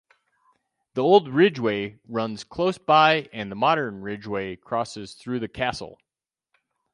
The 0.95 1.03
Old 1.03 1.27
Ridgeway 1.29 1.99
runs 2.07 2.43
close 2.43 2.79
by 2.79 3.29
and 3.31 3.51
the 3.51 3.55
modern 3.55 4.01
Ridgeway 4.01 4.55
crosses 4.55 5.13
through 5.13 5.39
the 5.41 5.47
castle. 5.47 5.99